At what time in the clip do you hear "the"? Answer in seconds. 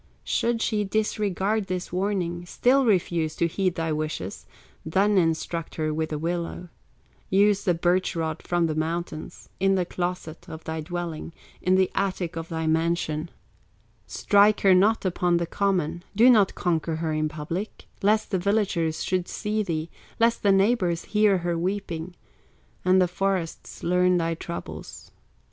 6.09-6.17, 7.65-7.75, 8.65-8.73, 9.75-9.85, 11.75-11.91, 15.37-15.45, 18.31-18.39, 20.41-20.51, 22.99-23.07